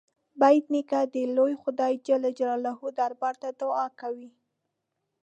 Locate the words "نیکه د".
0.73-1.15